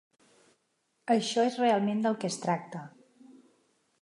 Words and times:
Això 1.15 1.45
és 1.51 1.59
realment 1.65 2.01
del 2.07 2.19
que 2.25 2.33
es 2.35 2.39
tracta. 2.47 2.83